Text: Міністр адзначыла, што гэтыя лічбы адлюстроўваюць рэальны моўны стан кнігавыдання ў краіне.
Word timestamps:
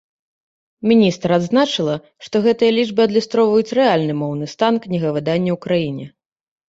Міністр 0.91 1.29
адзначыла, 1.37 1.95
што 2.27 2.35
гэтыя 2.45 2.71
лічбы 2.79 3.01
адлюстроўваюць 3.07 3.75
рэальны 3.79 4.13
моўны 4.23 4.45
стан 4.55 4.73
кнігавыдання 4.87 5.51
ў 5.55 5.57
краіне. 5.67 6.05